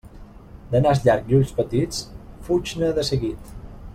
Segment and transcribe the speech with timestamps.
[0.71, 2.01] De nas llarg i ulls petits,
[2.49, 3.57] fuig-ne de seguit.